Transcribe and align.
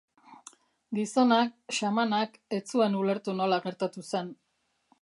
Gizonak, 0.99 1.53
xamanak, 1.81 2.41
ez 2.59 2.63
zuen 2.73 2.99
ulertu 3.05 3.39
nola 3.43 3.65
gertatu 3.69 4.11
zen. 4.11 4.35